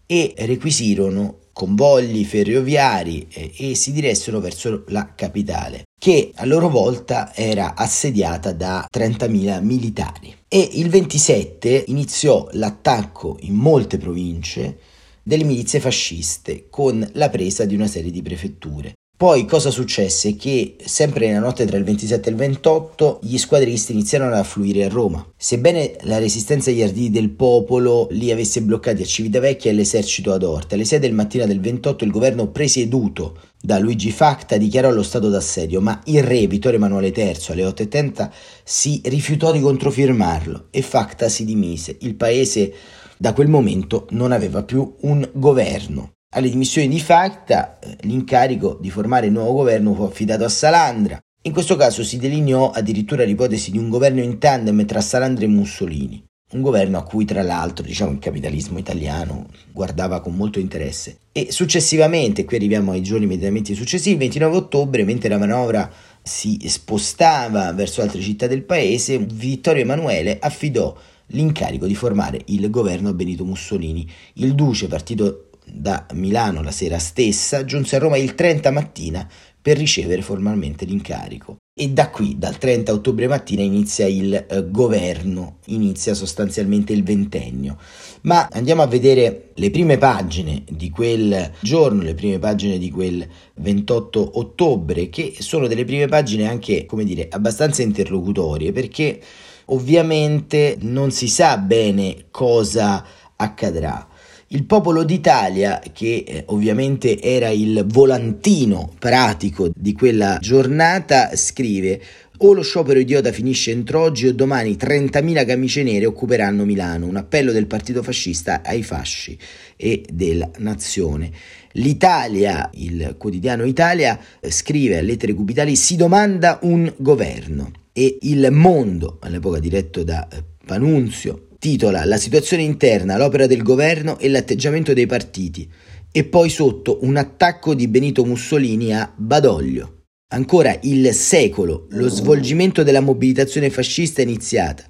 e 0.08 0.34
requisirono 0.40 1.42
convogli 1.54 2.26
ferroviari 2.26 3.28
e, 3.32 3.52
e 3.56 3.76
si 3.76 3.92
diressero 3.92 4.40
verso 4.40 4.84
la 4.88 5.14
capitale, 5.14 5.84
che 6.00 6.32
a 6.34 6.46
loro 6.46 6.70
volta 6.70 7.36
era 7.36 7.76
assediata 7.76 8.52
da 8.52 8.88
30.000 8.92 9.62
militari. 9.62 10.36
E 10.48 10.70
il 10.74 10.90
27 10.90 11.86
iniziò 11.88 12.48
l'attacco 12.54 13.38
in 13.42 13.54
molte 13.54 13.98
province 13.98 14.80
delle 15.22 15.44
milizie 15.44 15.80
fasciste 15.80 16.68
con 16.70 17.08
la 17.14 17.30
presa 17.30 17.66
di 17.66 17.76
una 17.76 17.88
serie 17.88 18.12
di 18.12 18.24
prefetture. 18.24 18.94
Poi 19.18 19.46
cosa 19.46 19.72
successe? 19.72 20.36
Che 20.36 20.76
sempre 20.86 21.26
nella 21.26 21.40
notte 21.40 21.66
tra 21.66 21.76
il 21.76 21.84
27 21.84 22.30
e 22.30 22.32
il 22.32 22.38
28 22.38 23.22
gli 23.24 23.40
squadristi 23.40 23.92
iniziarono 23.92 24.34
ad 24.34 24.38
affluire 24.38 24.84
a 24.84 24.90
Roma. 24.90 25.28
Sebbene 25.36 25.96
la 26.02 26.20
resistenza 26.20 26.70
agli 26.70 26.84
arditi 26.84 27.10
del 27.10 27.32
popolo 27.32 28.08
li 28.12 28.32
avesse 28.32 28.62
bloccati 28.62 29.02
a 29.02 29.06
Civitavecchia 29.06 29.72
e 29.72 29.74
l'esercito 29.74 30.34
ad 30.34 30.44
Orta, 30.44 30.76
alle 30.76 30.86
6 30.86 31.00
del 31.00 31.14
mattino 31.14 31.48
del 31.48 31.60
28 31.60 32.04
il 32.04 32.12
governo 32.12 32.52
presieduto 32.52 33.40
da 33.60 33.80
Luigi 33.80 34.12
Facta 34.12 34.56
dichiarò 34.58 34.92
lo 34.92 35.02
stato 35.02 35.30
d'assedio, 35.30 35.82
ma 35.82 36.00
il 36.06 36.22
re 36.22 36.46
Vittorio 36.46 36.78
Emanuele 36.78 37.08
III 37.08 37.38
alle 37.48 37.64
8.30 37.64 38.30
si 38.64 39.02
rifiutò 39.06 39.52
di 39.52 39.62
controfirmarlo 39.62 40.68
e 40.70 40.84
Facta 40.84 41.28
si 41.28 41.44
dimise. 41.44 41.98
Il 42.02 42.14
paese 42.14 42.72
da 43.18 43.34
quel 43.34 43.48
momento 43.48 44.06
non 44.12 44.32
aveva 44.32 44.62
più 44.62 44.96
un 45.02 45.28
governo. 45.34 46.17
Alle 46.32 46.50
dimissioni 46.50 46.90
di 46.90 47.00
Facta 47.00 47.80
l'incarico 48.02 48.78
di 48.82 48.90
formare 48.90 49.28
il 49.28 49.32
nuovo 49.32 49.54
governo 49.54 49.94
fu 49.94 50.04
affidato 50.04 50.44
a 50.44 50.50
Salandra. 50.50 51.18
In 51.44 51.54
questo 51.54 51.78
caso 51.78 52.04
si 52.04 52.18
delineò 52.18 52.70
addirittura 52.72 53.24
l'ipotesi 53.24 53.72
di 53.72 53.78
un 53.78 53.88
governo 53.88 54.22
in 54.22 54.38
tandem 54.38 54.86
tra 54.86 55.00
Salandra 55.00 55.46
e 55.46 55.48
Mussolini, 55.48 56.22
un 56.52 56.62
governo 56.62 56.98
a 56.98 57.04
cui 57.04 57.24
tra 57.24 57.42
l'altro 57.44 57.86
diciamo, 57.86 58.12
il 58.12 58.20
capitalismo 58.20 58.78
italiano 58.78 59.48
guardava 59.72 60.20
con 60.20 60.36
molto 60.36 60.60
interesse. 60.60 61.20
E 61.32 61.54
successivamente, 61.54 62.44
qui 62.44 62.58
arriviamo 62.58 62.92
ai 62.92 63.02
giorni 63.02 63.24
immediatamente 63.24 63.74
successivi, 63.74 64.16
il 64.16 64.20
29 64.20 64.58
ottobre, 64.58 65.06
mentre 65.06 65.30
la 65.30 65.38
manovra 65.38 65.90
si 66.22 66.60
spostava 66.68 67.72
verso 67.72 68.02
altre 68.02 68.20
città 68.20 68.48
del 68.48 68.64
paese, 68.64 69.18
Vittorio 69.18 69.84
Emanuele 69.84 70.40
affidò 70.42 70.94
l'incarico 71.28 71.88
di 71.88 71.96
formare 71.96 72.42
il 72.48 72.70
governo 72.70 73.10
a 73.10 73.14
Benito 73.14 73.46
Mussolini. 73.46 74.10
Il 74.34 74.56
duce, 74.56 74.88
partito 74.88 75.47
da 75.72 76.06
Milano 76.14 76.62
la 76.62 76.72
sera 76.72 77.00
stessa, 77.00 77.66
giunse 77.66 77.96
a 77.96 78.00
Roma 78.00 78.18
il 78.18 78.36
30 78.36 78.72
mattina 78.72 79.28
per 79.62 79.78
ricevere 79.78 80.22
formalmente 80.22 80.86
l'incarico. 80.86 81.58
E 81.80 81.90
da 81.90 82.10
qui, 82.10 82.38
dal 82.38 82.58
30 82.58 82.94
ottobre 82.94 83.28
mattina, 83.28 83.62
inizia 83.62 84.08
il 84.08 84.34
eh, 84.34 84.72
governo, 84.72 85.58
inizia 85.66 86.14
sostanzialmente 86.14 86.94
il 86.94 87.04
ventennio. 87.04 87.78
Ma 88.22 88.48
andiamo 88.52 88.82
a 88.82 88.88
vedere 88.88 89.50
le 89.54 89.70
prime 89.70 89.98
pagine 89.98 90.64
di 90.70 90.90
quel 90.90 91.52
giorno, 91.60 92.02
le 92.02 92.16
prime 92.16 92.40
pagine 92.40 92.78
di 92.78 92.90
quel 92.90 93.28
28 93.56 94.40
ottobre, 94.40 95.10
che 95.10 95.36
sono 95.38 95.68
delle 95.68 95.86
prime 95.86 96.08
pagine 96.08 96.48
anche, 96.48 96.86
come 96.86 97.04
dire, 97.04 97.28
abbastanza 97.30 97.82
interlocutorie, 97.82 98.72
perché 98.72 99.22
ovviamente 99.66 100.78
non 100.80 101.12
si 101.12 101.28
sa 101.28 101.58
bene 101.58 102.28
cosa 102.32 103.06
accadrà. 103.36 104.08
Il 104.50 104.64
popolo 104.64 105.04
d'Italia, 105.04 105.82
che 105.92 106.24
eh, 106.26 106.44
ovviamente 106.48 107.22
era 107.22 107.50
il 107.50 107.84
volantino 107.86 108.94
pratico 108.98 109.70
di 109.76 109.92
quella 109.92 110.38
giornata, 110.40 111.36
scrive 111.36 112.02
o 112.38 112.54
lo 112.54 112.62
sciopero 112.62 112.98
idiota 112.98 113.34
finisce 113.34 113.72
entro 113.72 114.00
oggi 114.00 114.28
o 114.28 114.34
domani 114.34 114.78
30.000 114.80 115.46
camicie 115.46 115.84
nere 115.84 116.06
occuperanno 116.06 116.64
Milano, 116.64 117.08
un 117.08 117.18
appello 117.18 117.52
del 117.52 117.68
partito 117.68 118.02
fascista 118.02 118.62
ai 118.64 118.84
fasci 118.84 119.38
e 119.76 120.06
della 120.10 120.50
nazione. 120.60 121.30
L'Italia, 121.74 122.70
il 122.76 123.16
quotidiano 123.18 123.66
Italia, 123.66 124.18
scrive 124.48 124.98
a 124.98 125.02
lettere 125.02 125.34
cubitali, 125.34 125.76
si 125.76 125.98
domanda 125.98 126.60
un 126.62 126.94
governo 126.98 127.72
e 127.92 128.20
Il 128.22 128.48
Mondo, 128.52 129.18
all'epoca 129.22 129.60
diretto 129.60 130.04
da 130.04 130.26
eh, 130.32 130.42
Panunzio, 130.66 131.47
titola 131.60 132.06
La 132.06 132.18
situazione 132.18 132.64
interna, 132.64 133.18
l'opera 133.18 133.48
del 133.48 133.64
governo 133.64 134.20
e 134.20 134.30
l'atteggiamento 134.30 134.94
dei 134.94 135.06
partiti 135.06 135.70
e 136.12 136.24
poi 136.24 136.50
sotto 136.50 137.00
un 137.02 137.16
attacco 137.18 137.74
di 137.74 137.88
Benito 137.88 138.26
Mussolini 138.26 138.94
a 138.94 139.12
Badoglio. 139.16 140.04
Ancora 140.30 140.78
il 140.82 141.14
secolo, 141.14 141.88
lo 141.92 142.10
svolgimento 142.10 142.84
della 142.84 143.00
mobilitazione 143.00 143.70
fascista 143.70 144.22
è 144.22 144.26
iniziata 144.26 144.84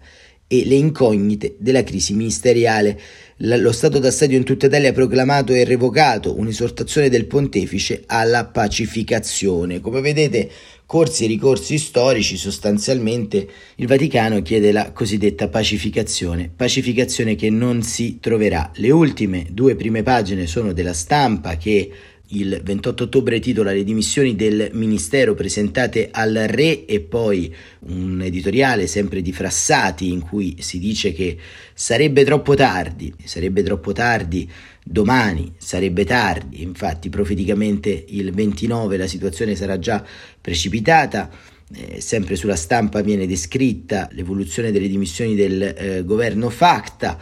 e 0.47 0.65
le 0.65 0.75
incognite 0.75 1.55
della 1.59 1.83
crisi 1.83 2.13
ministeriale 2.13 2.99
lo 3.41 3.71
stato 3.71 3.99
d'assedio 3.99 4.35
in 4.35 4.43
tutta 4.43 4.65
Italia 4.65 4.91
proclamato 4.93 5.53
e 5.53 5.63
revocato, 5.63 6.39
un'esortazione 6.39 7.07
del 7.07 7.25
pontefice 7.25 8.01
alla 8.07 8.45
pacificazione. 8.45 9.79
Come 9.79 10.01
vedete, 10.01 10.49
corsi 10.87 11.25
e 11.25 11.27
ricorsi 11.27 11.77
storici, 11.77 12.35
sostanzialmente 12.35 13.47
il 13.75 13.85
Vaticano 13.85 14.41
chiede 14.41 14.71
la 14.71 14.91
cosiddetta 14.91 15.49
pacificazione, 15.49 16.49
pacificazione 16.55 17.35
che 17.35 17.51
non 17.51 17.83
si 17.83 18.17
troverà. 18.19 18.71
Le 18.75 18.89
ultime 18.89 19.45
due 19.51 19.75
prime 19.75 20.01
pagine 20.01 20.47
sono 20.47 20.73
della 20.73 20.93
stampa 20.93 21.57
che 21.57 21.91
il 22.29 22.59
28 22.63 23.05
ottobre 23.05 23.39
titola 23.39 23.71
Le 23.71 23.83
dimissioni 23.83 24.35
del 24.35 24.69
ministero 24.73 25.33
presentate 25.33 26.09
al 26.11 26.33
re 26.47 26.85
e 26.85 26.99
poi 26.99 27.53
un 27.87 28.21
editoriale 28.21 28.87
sempre 28.87 29.21
di 29.21 29.31
Frassati 29.31 30.11
in 30.11 30.21
cui 30.21 30.57
si 30.59 30.79
dice 30.79 31.13
che 31.13 31.37
sarebbe 31.73 32.25
troppo 32.25 32.55
tardi, 32.55 33.13
sarebbe 33.23 33.63
troppo 33.63 33.93
tardi, 33.93 34.49
domani 34.83 35.53
sarebbe 35.57 36.03
tardi, 36.03 36.63
infatti 36.63 37.09
profeticamente 37.09 38.05
il 38.09 38.33
29 38.33 38.97
la 38.97 39.07
situazione 39.07 39.55
sarà 39.55 39.79
già 39.79 40.03
precipitata. 40.41 41.29
Eh, 41.69 41.99
sempre 41.99 42.37
sulla 42.37 42.55
stampa 42.55 43.01
viene 43.01 43.27
descritta 43.27 44.07
l'evoluzione 44.13 44.71
delle 44.71 44.87
dimissioni 44.87 45.35
del 45.35 45.61
eh, 45.61 46.05
governo 46.05 46.49
Facta 46.49 47.19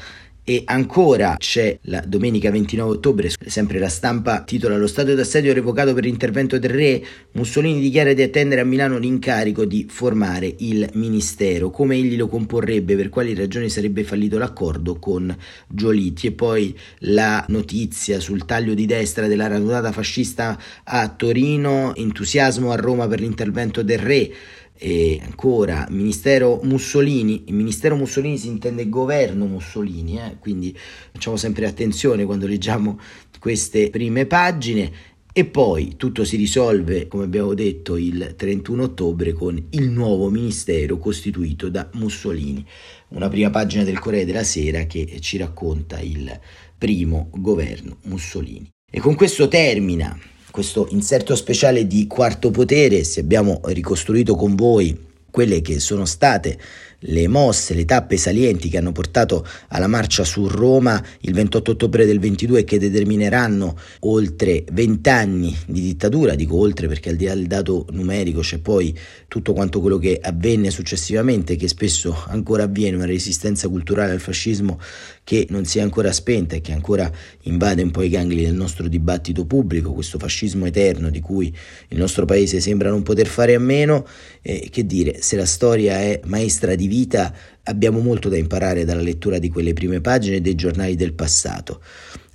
e 0.47 0.61
ancora 0.65 1.37
c'è 1.39 1.79
la 1.85 2.03
domenica 2.05 2.51
29 2.51 2.91
ottobre, 2.91 3.31
sempre 3.47 3.79
la 3.79 3.89
stampa 3.89 4.43
titola 4.43 4.77
Lo 4.77 4.85
stato 4.85 5.15
d'assedio 5.15 5.51
revocato 5.51 5.95
per 5.95 6.03
l'intervento 6.03 6.59
del 6.59 6.69
re, 6.69 7.03
Mussolini 7.31 7.81
dichiara 7.81 8.13
di 8.13 8.21
attendere 8.21 8.61
a 8.61 8.63
Milano 8.63 8.99
l'incarico 8.99 9.65
di 9.65 9.87
formare 9.89 10.53
il 10.59 10.87
ministero, 10.93 11.71
come 11.71 11.95
egli 11.95 12.15
lo 12.15 12.27
comporrebbe, 12.27 12.95
per 12.95 13.09
quali 13.09 13.33
ragioni 13.33 13.69
sarebbe 13.69 14.03
fallito 14.03 14.37
l'accordo 14.37 14.99
con 14.99 15.35
Giolitti? 15.67 16.27
E 16.27 16.31
poi 16.33 16.77
la 16.99 17.43
notizia 17.47 18.19
sul 18.19 18.45
taglio 18.45 18.75
di 18.75 18.85
destra 18.85 19.25
della 19.25 19.47
radunata 19.47 19.91
fascista 19.91 20.59
a 20.83 21.09
Torino, 21.09 21.95
entusiasmo 21.95 22.71
a 22.71 22.75
Roma 22.75 23.07
per 23.07 23.19
l'intervento 23.19 23.81
del 23.81 23.99
re, 23.99 24.31
e 24.77 25.19
ancora 25.23 25.87
Ministero 25.89 26.59
Mussolini, 26.63 27.43
il 27.47 27.53
Ministero 27.53 27.95
Mussolini 27.95 28.37
si 28.37 28.47
intende 28.47 28.89
governo 28.89 29.45
Mussolini, 29.45 30.17
eh? 30.17 30.37
quindi 30.39 30.77
facciamo 31.11 31.37
sempre 31.37 31.65
attenzione 31.65 32.25
quando 32.25 32.47
leggiamo 32.47 32.99
queste 33.39 33.89
prime 33.89 34.25
pagine 34.25 35.13
e 35.37 35.43
poi 35.43 35.95
tutto 35.97 36.23
si 36.23 36.37
risolve, 36.37 37.07
come 37.07 37.25
abbiamo 37.25 37.53
detto, 37.53 37.97
il 37.97 38.35
31 38.37 38.83
ottobre 38.83 39.33
con 39.33 39.61
il 39.71 39.89
nuovo 39.89 40.29
ministero 40.29 40.97
costituito 40.97 41.67
da 41.67 41.89
Mussolini. 41.95 42.65
Una 43.09 43.27
prima 43.27 43.49
pagina 43.49 43.83
del 43.83 43.99
Corriere 43.99 44.25
della 44.25 44.45
Sera 44.45 44.85
che 44.85 45.19
ci 45.19 45.35
racconta 45.35 45.99
il 45.99 46.39
primo 46.77 47.27
governo 47.33 47.97
Mussolini. 48.03 48.69
E 48.89 48.99
con 49.01 49.15
questo 49.15 49.49
termina 49.49 50.17
questo 50.55 50.87
inserto 50.91 51.35
speciale 51.35 51.85
di 51.85 52.07
Quarto 52.07 52.49
Potere, 52.49 53.03
se 53.03 53.19
abbiamo 53.19 53.59
ricostruito 53.65 54.35
con 54.35 54.55
voi 54.55 54.97
quelle 55.29 55.59
che 55.59 55.81
sono 55.81 56.05
state 56.05 56.57
le 56.99 57.27
mosse, 57.27 57.73
le 57.73 57.85
tappe 57.85 58.17
salienti 58.17 58.69
che 58.69 58.77
hanno 58.77 58.91
portato 58.91 59.45
alla 59.69 59.87
marcia 59.87 60.23
su 60.23 60.47
Roma 60.47 61.03
il 61.21 61.33
28 61.33 61.71
ottobre 61.71 62.05
del 62.05 62.19
22 62.19 62.63
che 62.63 62.79
determineranno 62.79 63.77
oltre 64.01 64.63
20 64.71 65.09
anni 65.09 65.55
di 65.67 65.81
dittatura, 65.81 66.35
dico 66.35 66.57
oltre 66.57 66.87
perché 66.87 67.09
al 67.09 67.15
di 67.15 67.25
là 67.25 67.35
del 67.35 67.47
dato 67.47 67.85
numerico 67.91 68.41
c'è 68.41 68.59
poi 68.59 68.97
tutto 69.27 69.53
quanto 69.53 69.81
quello 69.81 69.97
che 69.97 70.19
avvenne 70.21 70.69
successivamente, 70.69 71.55
che 71.55 71.67
spesso 71.67 72.15
ancora 72.27 72.63
avviene, 72.63 72.95
una 72.95 73.05
resistenza 73.05 73.67
culturale 73.67 74.11
al 74.11 74.19
fascismo 74.19 74.79
che 75.23 75.47
non 75.49 75.65
si 75.65 75.79
è 75.79 75.81
ancora 75.81 76.11
spenta 76.11 76.55
e 76.55 76.61
che 76.61 76.71
ancora 76.71 77.11
invade 77.41 77.81
un 77.81 77.91
po' 77.91 78.03
i 78.03 78.09
gangli 78.09 78.43
del 78.43 78.53
nostro 78.53 78.87
dibattito 78.87 79.45
pubblico, 79.45 79.93
questo 79.93 80.19
fascismo 80.19 80.65
eterno 80.65 81.09
di 81.09 81.19
cui 81.19 81.53
il 81.89 81.97
nostro 81.97 82.25
paese 82.25 82.59
sembra 82.59 82.89
non 82.89 83.03
poter 83.03 83.27
fare 83.27 83.55
a 83.55 83.59
meno, 83.59 84.05
eh, 84.41 84.69
che 84.71 84.85
dire, 84.85 85.21
se 85.21 85.35
la 85.35 85.45
storia 85.45 85.99
è 85.99 86.21
maestra 86.25 86.75
di 86.75 86.84
vita, 86.87 87.33
abbiamo 87.65 87.99
molto 87.99 88.29
da 88.29 88.37
imparare 88.37 88.85
dalla 88.85 89.01
lettura 89.01 89.39
di 89.39 89.49
quelle 89.49 89.73
prime 89.73 90.01
pagine 90.01 90.41
dei 90.41 90.55
giornali 90.55 90.95
del 90.95 91.13
passato. 91.13 91.81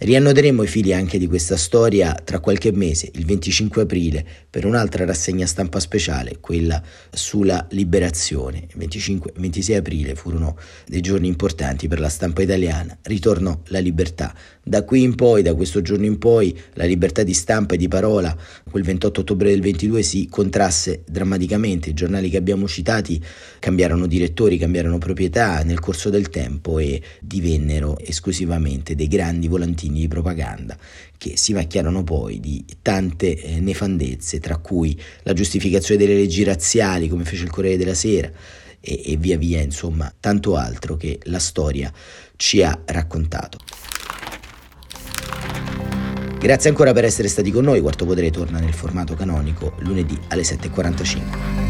Riannoderemo 0.02 0.62
i 0.62 0.66
fili 0.66 0.94
anche 0.94 1.18
di 1.18 1.26
questa 1.26 1.58
storia 1.58 2.14
tra 2.24 2.38
qualche 2.38 2.72
mese, 2.72 3.10
il 3.16 3.26
25 3.26 3.82
aprile, 3.82 4.24
per 4.48 4.64
un'altra 4.64 5.04
rassegna 5.04 5.44
stampa 5.44 5.78
speciale, 5.78 6.38
quella 6.40 6.82
sulla 7.10 7.66
liberazione. 7.72 8.66
Il 8.70 8.76
25 8.78 9.32
26 9.36 9.76
aprile 9.76 10.14
furono 10.14 10.56
dei 10.86 11.02
giorni 11.02 11.28
importanti 11.28 11.86
per 11.86 12.00
la 12.00 12.08
stampa 12.08 12.40
italiana, 12.40 12.96
ritornò 13.02 13.60
la 13.66 13.78
libertà. 13.78 14.34
Da 14.62 14.84
qui 14.84 15.02
in 15.02 15.14
poi, 15.16 15.42
da 15.42 15.54
questo 15.54 15.82
giorno 15.82 16.06
in 16.06 16.16
poi, 16.16 16.58
la 16.74 16.84
libertà 16.84 17.22
di 17.22 17.34
stampa 17.34 17.74
e 17.74 17.76
di 17.76 17.88
parola, 17.88 18.34
quel 18.70 18.84
28 18.84 19.20
ottobre 19.20 19.50
del 19.50 19.60
22 19.60 20.02
si 20.02 20.28
contrasse 20.30 21.02
drammaticamente, 21.06 21.90
i 21.90 21.94
giornali 21.94 22.30
che 22.30 22.38
abbiamo 22.38 22.66
citati 22.66 23.22
cambiarono 23.58 24.06
direttori, 24.06 24.56
cambiarono 24.56 24.96
proprietà 25.20 25.62
nel 25.62 25.80
corso 25.80 26.08
del 26.08 26.30
tempo 26.30 26.78
e 26.78 27.02
divennero 27.20 27.98
esclusivamente 27.98 28.94
dei 28.94 29.06
grandi 29.06 29.48
volantini 29.48 30.00
di 30.00 30.08
propaganda 30.08 30.74
che 31.18 31.36
si 31.36 31.52
macchiarono 31.52 32.02
poi 32.02 32.40
di 32.40 32.64
tante 32.80 33.36
eh, 33.36 33.60
nefandezze, 33.60 34.40
tra 34.40 34.56
cui 34.56 34.98
la 35.24 35.34
giustificazione 35.34 36.02
delle 36.02 36.18
leggi 36.18 36.42
razziali, 36.42 37.08
come 37.08 37.26
fece 37.26 37.44
il 37.44 37.50
Corriere 37.50 37.76
della 37.76 37.92
Sera, 37.92 38.30
e, 38.80 39.02
e 39.04 39.16
via 39.18 39.36
via, 39.36 39.60
insomma, 39.60 40.10
tanto 40.18 40.56
altro 40.56 40.96
che 40.96 41.18
la 41.24 41.38
storia 41.38 41.92
ci 42.36 42.62
ha 42.62 42.80
raccontato. 42.86 43.58
Grazie 46.38 46.70
ancora 46.70 46.94
per 46.94 47.04
essere 47.04 47.28
stati 47.28 47.50
con 47.50 47.64
noi, 47.64 47.82
Quarto 47.82 48.06
Potere 48.06 48.30
torna 48.30 48.58
nel 48.58 48.72
formato 48.72 49.14
canonico 49.14 49.74
lunedì 49.80 50.18
alle 50.28 50.42
7.45. 50.42 51.69